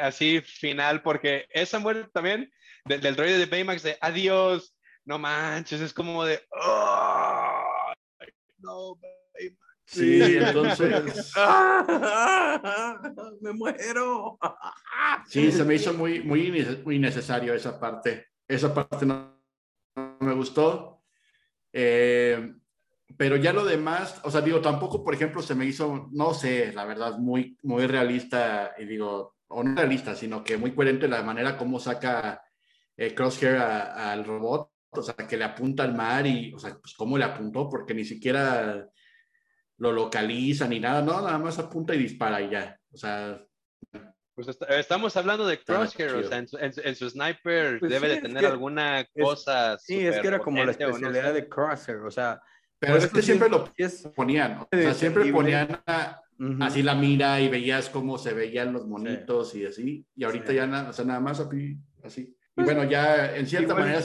[0.01, 2.53] así final, porque esa muerte también
[2.85, 6.41] del, del droide de Baymax de adiós, no manches, es como de,
[8.59, 8.99] no,
[9.91, 11.33] Sí, entonces.
[13.41, 14.39] ¡Me muero!
[15.27, 16.51] Sí, se me hizo muy, muy,
[16.85, 18.29] muy necesario esa parte.
[18.49, 19.39] Esa parte no,
[20.21, 21.03] me gustó.
[21.73, 22.53] Eh,
[23.17, 26.73] pero ya lo demás, o sea, digo, tampoco, por ejemplo, se me hizo, no sé,
[26.73, 31.23] la verdad, muy, muy realista, y digo, o no realista, sino que muy coherente la
[31.23, 32.43] manera como saca
[32.97, 36.95] eh, Crosshair al robot o sea, que le apunta al mar y, o sea, pues
[36.95, 38.89] cómo le apuntó, porque ni siquiera
[39.79, 43.43] lo localiza ni nada, no, nada más apunta y dispara y ya, o sea.
[44.35, 49.05] Pues estamos hablando de Crosshair, o sea, en su, sniper pues debe de tener alguna
[49.19, 49.77] cosa.
[49.79, 52.41] Sí, es que era como la especialidad de Crosshair, o sea.
[52.79, 53.71] Pero es que siempre lo
[54.15, 55.83] ponían, o sea, siempre ponían
[56.61, 60.67] así la mira y veías cómo se veían los monitos y así, y ahorita ya
[60.67, 61.77] nada, o sea, nada más así.
[62.03, 62.35] así.
[62.57, 64.01] Y bueno, ya en cierta manera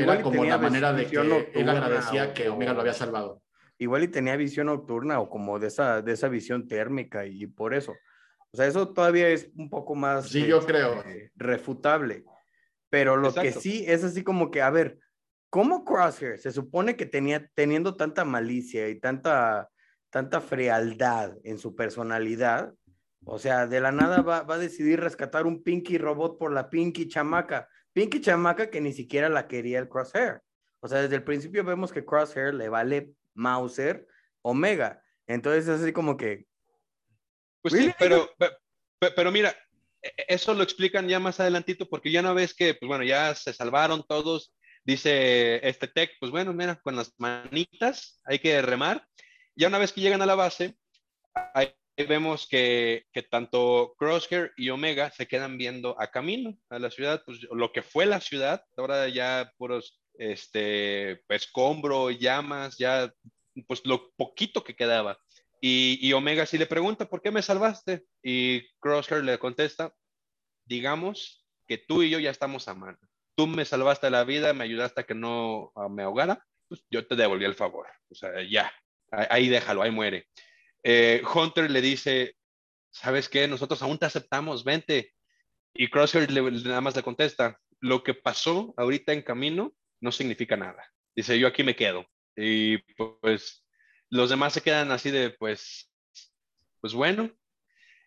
[0.00, 3.42] era como la manera de que él agradecía que Omega lo había salvado.
[3.78, 7.74] Igual y tenía visión nocturna o como de esa, de esa visión térmica y por
[7.74, 7.94] eso.
[8.50, 10.28] O sea, eso todavía es un poco más.
[10.28, 10.96] Sí, yo creo.
[10.96, 12.24] Este, refutable.
[12.90, 14.98] Pero lo que sí es así como que, a ver,
[15.50, 19.68] ¿cómo Crosshair se supone que tenía, teniendo tanta malicia y tanta,
[20.10, 22.72] tanta frialdad en su personalidad,
[23.24, 26.70] o sea, de la nada va, va, a decidir rescatar un Pinky robot por la
[26.70, 27.68] Pinky chamaca.
[27.98, 30.40] Pinky chamaca que ni siquiera la quería el Crosshair.
[30.78, 34.06] O sea, desde el principio vemos que Crosshair le vale Mauser
[34.40, 35.02] Omega.
[35.26, 36.46] Entonces es así como que,
[37.60, 38.30] pues sí, pero,
[39.16, 39.50] pero, mira,
[40.00, 43.02] e, e, eso lo explican ya más adelantito porque ya una vez que, pues bueno,
[43.02, 48.62] ya se salvaron todos, dice este tech, pues bueno, mira, con las manitas hay que
[48.62, 49.04] remar.
[49.56, 50.78] Ya una vez que llegan a la base,
[51.52, 56.90] ahí vemos que, que tanto Crosshair y Omega se quedan viendo a camino a la
[56.90, 63.12] ciudad, pues lo que fue la ciudad, ahora ya puros, este, escombro, llamas, ya,
[63.66, 65.18] pues lo poquito que quedaba.
[65.60, 68.04] Y, Omega sí le pregunta, ¿por qué me salvaste?
[68.22, 69.92] Y Crosshair le contesta,
[70.64, 72.98] digamos que tú y yo ya estamos a mano.
[73.36, 77.16] Tú me salvaste la vida, me ayudaste a que no me ahogara, pues yo te
[77.16, 77.86] devolví el favor.
[78.10, 78.72] O sea, ya,
[79.10, 80.28] ahí déjalo, ahí muere.
[80.90, 82.34] Eh, Hunter le dice,
[82.90, 83.46] ¿sabes qué?
[83.46, 85.12] Nosotros aún te aceptamos, vente.
[85.74, 90.56] Y Crosshair le, nada más le contesta, lo que pasó ahorita en camino no significa
[90.56, 90.82] nada.
[91.14, 92.06] Dice, yo aquí me quedo.
[92.34, 92.78] Y
[93.18, 93.66] pues
[94.08, 95.92] los demás se quedan así de, pues,
[96.80, 97.36] pues bueno.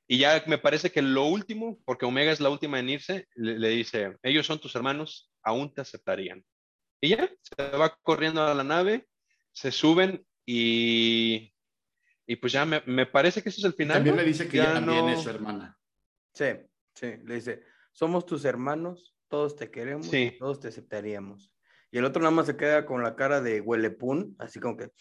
[0.07, 3.69] Y ya me parece que lo último, porque Omega es la última en irse, le,
[3.69, 6.43] dice, ellos son tus hermanos, aún te aceptarían.
[6.99, 9.05] Y ya, se va corriendo a la nave,
[9.51, 11.53] se suben y,
[12.31, 13.97] y pues ya me, me parece que eso es el final.
[13.97, 15.77] También le dice que ya también es su hermana.
[16.33, 16.45] Sí,
[16.95, 21.51] sí, le dice, somos tus hermanos, todos te queremos, todos te aceptaríamos.
[21.91, 24.91] Y el otro nada más se queda con la cara de huelepún, así como que,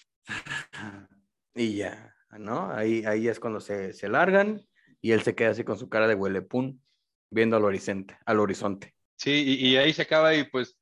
[1.55, 2.73] y ya, ¿no?
[2.73, 4.61] Ahí, ahí es cuando se, se largan
[5.01, 6.83] y él se queda así con su cara de huelepún,
[7.31, 8.93] viendo al horizonte, al horizonte.
[9.15, 10.77] Sí, y, ahí se acaba y pues,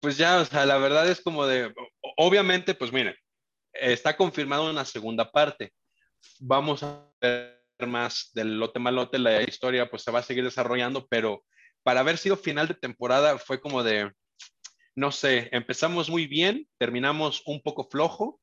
[0.00, 1.72] pues ya, o sea, la verdad es como de,
[2.18, 3.14] obviamente, pues miren,
[3.74, 5.72] está confirmado una segunda parte.
[6.40, 11.06] Vamos a ver más del lote malote, la historia pues se va a seguir desarrollando,
[11.08, 11.44] pero
[11.82, 14.10] para haber sido final de temporada fue como de,
[14.94, 18.40] no sé, empezamos muy bien, terminamos un poco flojo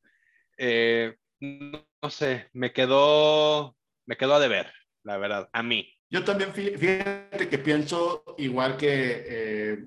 [0.63, 4.71] eh, no, sé, me quedó, me quedó a deber,
[5.03, 5.91] la verdad, a mí.
[6.07, 9.85] Yo también, fíjate que pienso igual que eh,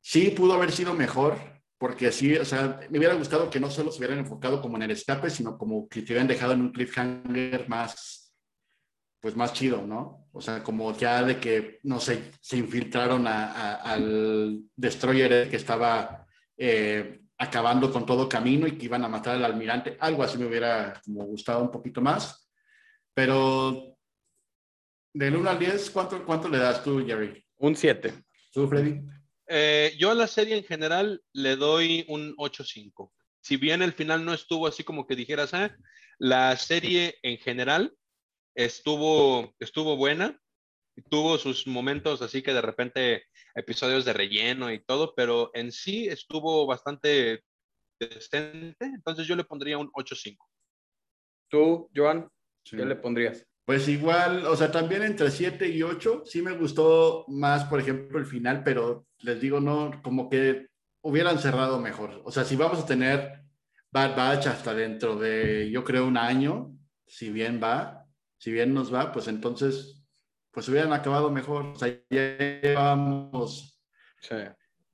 [0.00, 1.36] sí pudo haber sido mejor,
[1.82, 4.84] porque sí, o sea, me hubiera gustado que no solo se hubieran enfocado como en
[4.84, 8.32] el escape, sino como que se hubieran dejado en un cliffhanger más,
[9.18, 10.28] pues más chido, ¿no?
[10.30, 16.24] O sea, como ya de que, no sé, se infiltraron al destroyer que estaba
[16.56, 19.96] eh, acabando con todo camino y que iban a matar al almirante.
[19.98, 22.48] Algo así me hubiera como gustado un poquito más.
[23.12, 23.96] Pero
[25.12, 27.44] del 1 al 10, ¿cuánto, cuánto le das tú, Jerry?
[27.56, 28.22] Un 7.
[28.52, 29.02] ¿Tú, Freddy?
[29.54, 33.12] Eh, yo a la serie en general le doy un 8-5.
[33.42, 35.76] Si bien el final no estuvo así como que dijeras, ah,
[36.18, 37.94] la serie en general
[38.54, 40.40] estuvo, estuvo buena,
[41.10, 46.08] tuvo sus momentos así que de repente episodios de relleno y todo, pero en sí
[46.08, 47.44] estuvo bastante
[48.00, 50.38] decente, entonces yo le pondría un 8-5.
[51.50, 52.26] ¿Tú, Joan?
[52.64, 53.46] ¿Qué le pondrías?
[53.64, 58.18] Pues igual, o sea, también entre 7 y 8, sí me gustó más, por ejemplo,
[58.18, 60.66] el final, pero les digo, no, como que
[61.02, 62.22] hubieran cerrado mejor.
[62.24, 63.44] O sea, si vamos a tener
[63.90, 68.06] Bad Batch hasta dentro de, yo creo, un año, si bien va,
[68.38, 70.02] si bien nos va, pues entonces
[70.52, 71.66] pues hubieran acabado mejor.
[71.66, 73.80] O sea, llevamos.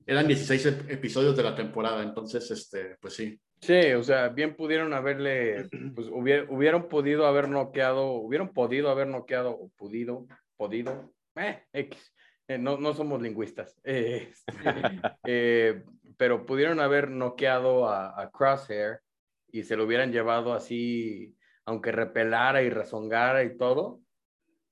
[0.06, 3.38] Eran 16 episodios de la temporada, entonces, este, pues sí.
[3.60, 9.50] Sí, o sea, bien pudieron haberle, pues hubieran podido haber noqueado, hubieran podido haber noqueado,
[9.50, 12.14] o pudido, podido, eh, X.
[12.48, 14.32] Eh, no, no somos lingüistas, eh,
[15.24, 15.84] eh,
[16.16, 19.00] pero pudieron haber noqueado a, a, Crosshair
[19.52, 21.36] y se lo hubieran llevado así,
[21.66, 24.00] aunque repelara y rezongara y todo,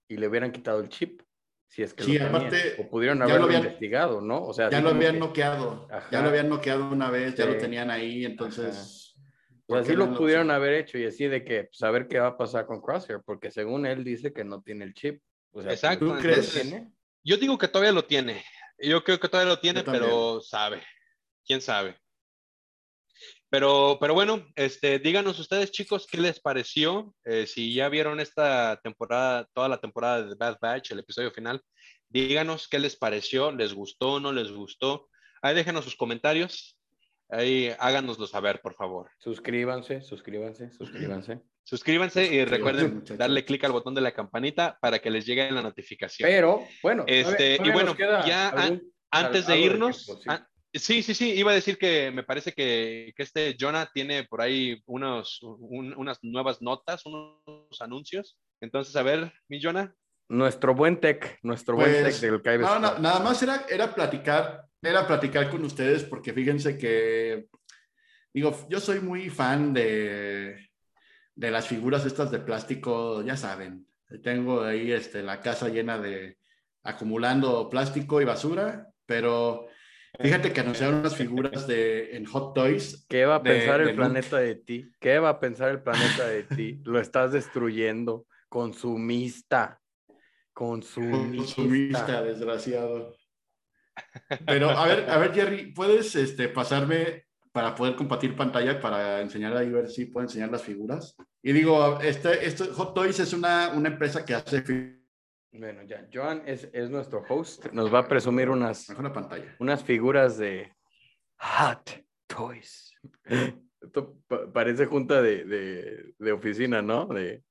[0.08, 1.20] y le hubieran quitado el chip.
[1.68, 4.42] Si es que sí, aparte, o pudieron haberlo investigado, ¿no?
[4.42, 7.90] O sea, ya lo habían noqueado, ya lo habían noqueado una vez, ya lo tenían
[7.90, 9.14] ahí, entonces.
[9.66, 12.28] O sea, sí lo pudieron haber hecho y así de que saber pues, qué va
[12.28, 15.20] a pasar con Crosshair, porque según él dice que no tiene el chip.
[15.54, 16.06] Exacto.
[16.06, 16.54] ¿Tú crees?
[17.24, 18.44] Yo digo que todavía lo tiene.
[18.78, 20.82] Yo creo que todavía lo tiene, pero sabe.
[21.44, 21.96] ¿Quién sabe?
[23.56, 27.14] Pero, pero bueno, este, díganos ustedes, chicos, ¿qué les pareció?
[27.24, 31.62] Eh, si ya vieron esta temporada, toda la temporada de Bad Batch, el episodio final,
[32.10, 35.08] díganos qué les pareció, les gustó, o no les gustó.
[35.40, 36.78] Ahí déjenos sus comentarios.
[37.30, 39.08] Ahí háganoslo saber, por favor.
[39.20, 41.40] Suscríbanse, suscríbanse, suscríbanse.
[41.64, 45.62] Suscríbanse y recuerden darle clic al botón de la campanita para que les llegue la
[45.62, 46.28] notificación.
[46.28, 47.96] Pero, bueno, este, y bueno,
[48.26, 48.54] ya
[49.10, 50.28] antes de irnos, sí.
[50.78, 51.02] Sí.
[51.02, 55.40] sí, iba a decir que me parece que, que este Jonah tiene por ahí unos,
[55.42, 58.38] unas nuevas notas, unos anuncios.
[58.60, 59.94] Entonces, a ver, mi Jonah.
[60.28, 62.60] Nuestro buen tech, nuestro buen tech pues, del.
[62.60, 67.46] No, no, nada más era, era platicar, era platicar con ustedes porque fíjense que,
[68.34, 70.68] digo, yo soy muy fan de,
[71.34, 73.86] de las figuras estas de plástico, ya saben,
[74.22, 76.38] tengo ahí este, la casa llena de
[76.82, 79.68] acumulando plástico y basura, pero
[80.20, 83.06] fíjate que anunciaron unas figuras de, en Hot Toys.
[83.08, 84.90] ¿Qué va a pensar el planeta de ti?
[85.00, 86.80] ¿Qué va a pensar el planeta de ti?
[86.84, 89.80] Lo estás destruyendo, consumista,
[90.52, 91.56] consumista.
[91.56, 93.14] Consumista, desgraciado.
[94.46, 99.56] Pero a ver, a ver, Jerry, ¿puedes este, pasarme para poder compartir pantalla para enseñar
[99.56, 101.16] ahí, ver si puedo enseñar las figuras.
[101.42, 104.62] Y digo, este, esto, Hot Toys es una, una empresa que hace...
[105.52, 107.66] Bueno, ya, Joan es, es nuestro host.
[107.72, 109.56] Nos va a presumir unas, una pantalla.
[109.58, 110.72] unas figuras de
[111.38, 112.92] Hot Toys.
[113.80, 114.18] Esto
[114.52, 117.06] parece junta de, de, de, oficina, ¿no?
[117.06, 117.42] De,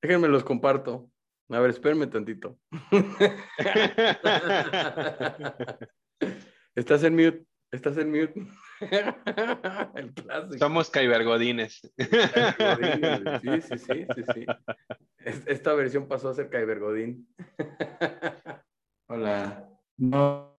[0.00, 1.10] déjenme los comparto.
[1.50, 2.58] A ver, espérenme tantito.
[6.76, 7.44] Estás en mute.
[7.72, 8.46] Estás en mute.
[9.94, 10.58] El clásico.
[10.58, 11.80] Somos caibergodines.
[11.80, 11.90] Sí,
[13.62, 14.46] sí, sí, sí, sí.
[15.24, 17.28] Esta versión pasó a ser caibergodín.
[19.08, 19.68] Hola.
[19.98, 20.56] No,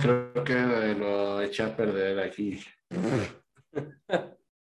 [0.00, 0.54] creo que
[0.98, 2.60] lo eché a perder aquí.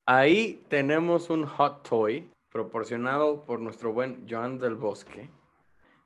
[0.07, 5.31] Ahí tenemos un hot toy proporcionado por nuestro buen Joan del Bosque.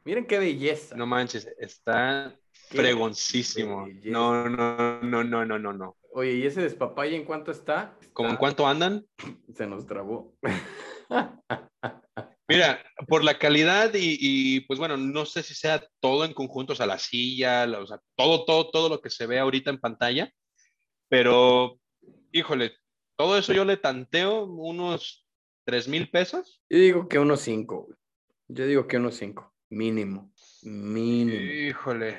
[0.04, 0.96] Miren qué belleza.
[0.96, 2.38] No manches, está
[2.70, 3.88] Fregoncísimo.
[4.04, 5.96] No, no, no, no, no, no, no.
[6.12, 7.96] Oye, ¿y ese despapalle en cuánto está?
[8.12, 9.06] ¿Cómo en cuánto andan?
[9.54, 10.34] Se nos trabó.
[12.48, 16.76] Mira, por la calidad y, pues bueno, no sé si sea todo en conjunto, o
[16.76, 20.32] sea, la silla, o sea, todo, todo, todo lo que se ve ahorita en pantalla,
[21.10, 21.78] pero,
[22.32, 22.72] híjole,
[23.16, 25.26] todo eso yo le tanteo unos
[25.64, 26.62] tres mil pesos.
[26.70, 27.88] Yo digo que unos cinco,
[28.48, 30.32] yo digo que unos cinco, mínimo,
[30.62, 31.40] mínimo.
[31.40, 32.16] Híjole.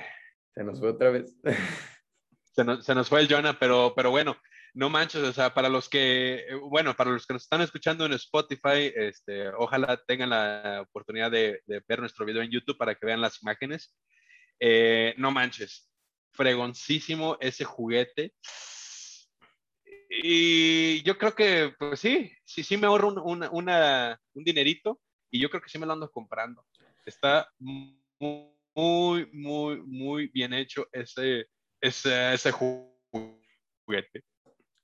[0.54, 1.36] Se nos fue otra vez.
[2.54, 4.36] se, nos, fue el Jonah, pero, pero bueno,
[4.74, 8.14] no manches, o sea, para los que, bueno, para los que nos están escuchando en
[8.14, 13.22] Spotify, este, ojalá tengan la oportunidad de, ver nuestro video en YouTube para que vean
[13.22, 13.96] las imágenes.
[14.60, 15.90] Eh, no manches,
[16.34, 18.34] fregoncísimo ese juguete.
[20.10, 25.00] Y yo creo que, pues sí, sí, sí me ahorro un, un dinerito
[25.32, 26.66] y yo creo que sí me lo ando comprando.
[27.06, 28.50] Está muy,
[29.32, 31.48] muy, muy bien hecho ese,
[31.82, 34.24] ese, ese juguete.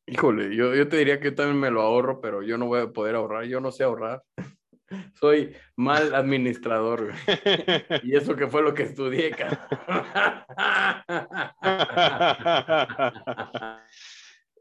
[0.07, 2.81] Híjole, yo, yo te diría que yo también me lo ahorro, pero yo no voy
[2.81, 4.23] a poder ahorrar, yo no sé ahorrar.
[5.19, 7.11] Soy mal administrador.
[8.03, 9.35] y eso que fue lo que estudié.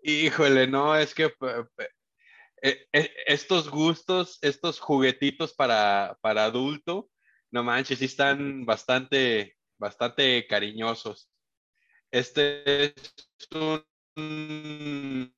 [0.03, 1.31] Híjole, no, es que
[2.63, 7.11] e, e, estos gustos, estos juguetitos para, para adulto,
[7.51, 11.29] no manches, sí están bastante, bastante cariñosos.
[12.11, 12.95] Este es
[13.55, 13.85] un...
[14.17, 15.31] Eh,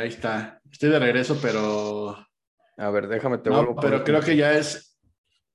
[0.00, 0.60] ahí está.
[0.70, 2.16] Estoy de regreso, pero...
[2.76, 3.76] A ver, déjame te vuelvo.
[3.76, 5.00] Pero creo que ya es,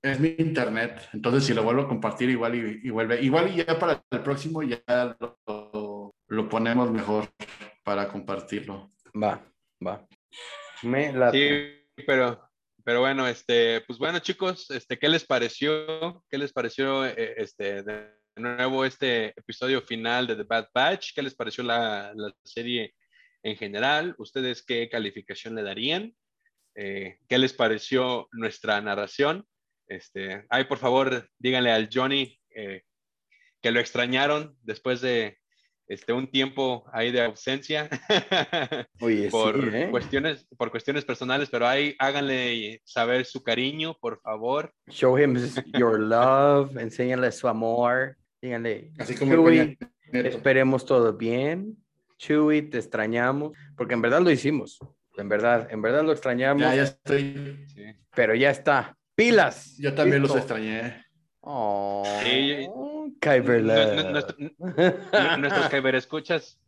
[0.02, 1.10] es mi internet.
[1.14, 3.22] Entonces, si lo vuelvo a compartir, igual y, vuelve.
[3.22, 7.30] Igual y ya para el próximo ya lo, lo, ponemos mejor
[7.84, 8.92] para compartirlo.
[9.16, 9.42] Va,
[9.86, 10.06] va.
[10.82, 11.32] Me la...
[11.32, 12.42] Sí, pero
[12.84, 16.24] pero bueno, este, pues bueno, chicos, este, ¿qué les pareció?
[16.30, 21.14] ¿Qué les pareció eh, este, de nuevo este episodio final de The Bad Batch?
[21.14, 22.96] ¿Qué les pareció la, la serie
[23.44, 24.16] en general?
[24.18, 26.14] ¿Ustedes qué calificación le darían?
[26.76, 29.46] Eh, ¿Qué les pareció nuestra narración?
[29.88, 32.84] Este, ay, por favor, díganle al Johnny eh,
[33.62, 35.38] que lo extrañaron después de
[35.88, 37.90] este, un tiempo ahí de ausencia
[39.30, 39.90] por, ¿eh?
[39.92, 44.74] cuestiones, por cuestiones personales, pero ahí háganle saber su cariño, por favor.
[44.90, 45.38] Show him
[45.78, 49.34] your love, enséñale su amor, díganle, Así como
[50.12, 51.78] esperemos todo bien,
[52.18, 54.80] Chewy, te extrañamos, porque en verdad lo hicimos,
[55.18, 56.62] en verdad, en verdad lo extrañamos.
[56.62, 57.66] Ya, ya estoy.
[58.14, 59.78] Pero ya está, pilas.
[59.78, 61.06] Yo también los extrañé.
[61.40, 62.68] Oh, Sí.
[63.22, 64.38] Kyber nuestro-
[65.40, 66.60] Nuestros Kyber escuchas,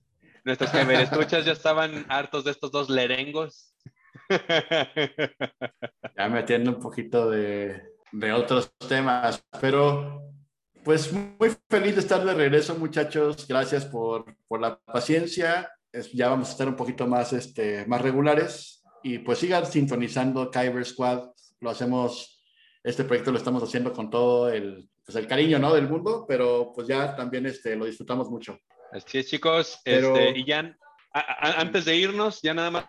[0.46, 3.74] nuestros Kyber escuchas ya estaban hartos de estos dos lerengos.
[6.18, 10.22] ya metiendo un poquito de, de otros temas, pero
[10.86, 13.46] pues muy feliz de estar de regreso, muchachos.
[13.48, 15.70] Gracias por, por la paciencia.
[15.92, 20.50] Es- ya vamos a estar un poquito más, este, más regulares y pues sigan sintonizando
[20.52, 21.30] Kyber Squad.
[21.60, 22.44] Lo hacemos,
[22.84, 25.74] este proyecto lo estamos haciendo con todo el, pues, el cariño ¿no?
[25.74, 28.60] del mundo, pero pues ya también este, lo disfrutamos mucho.
[28.92, 29.80] Así es, chicos.
[29.84, 30.78] Pero- Este, y ya,
[31.14, 32.86] a- a- antes de irnos, ya nada más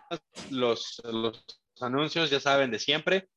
[0.51, 1.43] los, los
[1.81, 3.27] anuncios, ya saben, de siempre.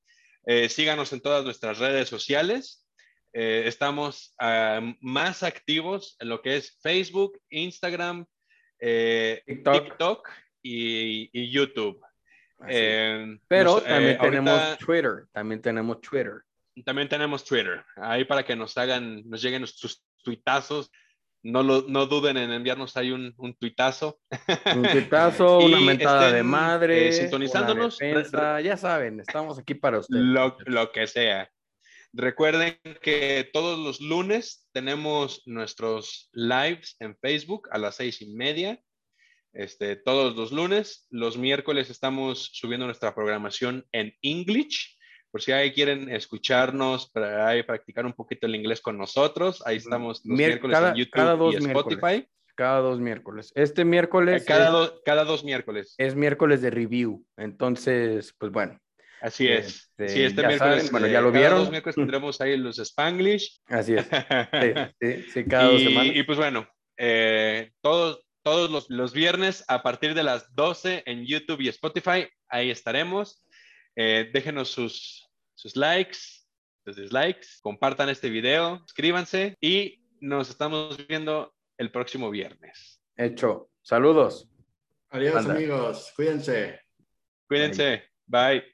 [0.46, 2.86] Eh, síganos en todas nuestras redes sociales.
[3.32, 8.26] Eh, estamos ah, más activos en lo que es Facebook, Instagram,
[8.80, 9.84] eh, TikTok.
[9.84, 10.28] TikTok
[10.62, 12.00] y, y YouTube.
[12.68, 15.24] Eh, Pero nos- también tenemos ahorita Twitter.
[15.32, 16.32] También tenemos Twitter.
[16.84, 17.84] también tenemos Twitter.
[17.96, 20.90] Ahí para que nos hagan, nos lleguen sus tuitazos.
[21.42, 24.20] No, lo, no duden en enviarnos ahí un, un tuitazo.
[24.76, 27.96] Un tuitazo, una mentada de madre, sintonizándonos.
[27.96, 30.22] defensa, ya saben, estamos aquí para ustedes.
[30.22, 31.50] lo, lo que sea.
[32.12, 38.80] Recuerden que todos los lunes tenemos nuestros lives en Facebook a las seis y media.
[39.52, 41.06] Este, todos los lunes.
[41.10, 44.96] Los miércoles estamos subiendo nuestra programación en English.
[45.30, 49.76] Por si ahí quieren escucharnos, para ahí practicar un poquito el inglés con nosotros, ahí
[49.76, 52.00] estamos los Mier- miércoles cada- en YouTube cada dos y Spotify.
[52.00, 52.28] miércoles.
[52.56, 53.52] Cada dos miércoles.
[53.54, 55.94] Este miércoles Cada, es, do- cada dos miércoles.
[55.98, 57.24] es miércoles de review.
[57.38, 58.78] Entonces, pues bueno,
[59.20, 59.66] Así es.
[59.98, 60.76] Este, sí, este ya miércoles.
[60.78, 61.58] saben, bueno, ya lo cada vieron.
[61.60, 63.60] dos miércoles tendremos ahí los Spanglish.
[63.66, 64.06] así es.
[64.06, 66.16] Sí, sí, sí, cada dos y, semanas.
[66.16, 71.26] y, pues bueno, eh, todos, todos los, los viernes a partir de las 12 en
[71.26, 73.44] YouTube y Spotify, ahí estaremos.
[73.96, 76.18] Eh, déjenos sus, sus likes,
[76.84, 83.00] sus dislikes, compartan este video, suscríbanse y nos estamos viendo el próximo viernes.
[83.16, 83.70] Hecho.
[83.82, 84.48] Saludos.
[85.10, 85.54] Adiós Anda.
[85.54, 86.80] amigos, cuídense.
[87.48, 88.04] Cuídense.
[88.26, 88.70] Bye.